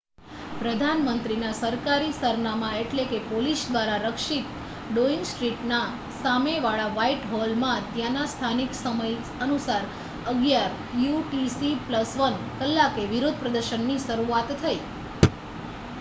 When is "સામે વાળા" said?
6.15-6.95